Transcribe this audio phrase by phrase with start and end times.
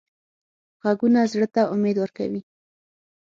[0.83, 2.41] غږونه زړه ته امید ورکوي